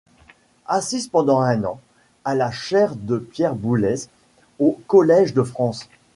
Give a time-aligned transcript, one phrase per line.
[0.65, 1.79] Assiste pendant un an
[2.25, 4.07] à la Chaire de Pierre Boulez
[4.57, 5.87] au Collège de France.